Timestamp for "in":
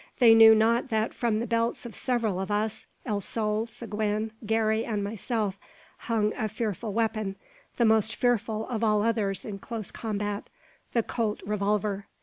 9.45-9.59